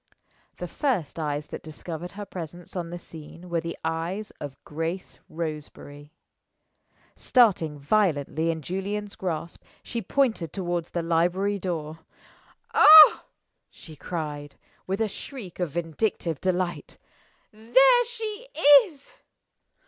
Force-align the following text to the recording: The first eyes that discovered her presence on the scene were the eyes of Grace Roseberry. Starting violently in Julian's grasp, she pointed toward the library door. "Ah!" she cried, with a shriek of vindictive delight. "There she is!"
The 0.57 0.67
first 0.67 1.19
eyes 1.19 1.45
that 1.49 1.61
discovered 1.61 2.13
her 2.13 2.25
presence 2.25 2.75
on 2.75 2.89
the 2.89 2.97
scene 2.97 3.49
were 3.51 3.61
the 3.61 3.77
eyes 3.85 4.31
of 4.41 4.57
Grace 4.63 5.19
Roseberry. 5.29 6.11
Starting 7.15 7.77
violently 7.77 8.49
in 8.49 8.63
Julian's 8.63 9.15
grasp, 9.15 9.63
she 9.83 10.01
pointed 10.01 10.51
toward 10.51 10.85
the 10.85 11.03
library 11.03 11.59
door. 11.59 11.99
"Ah!" 12.73 13.25
she 13.69 13.95
cried, 13.95 14.55
with 14.87 15.01
a 15.01 15.07
shriek 15.07 15.59
of 15.59 15.69
vindictive 15.69 16.41
delight. 16.41 16.97
"There 17.53 18.05
she 18.05 18.47
is!" 18.85 19.13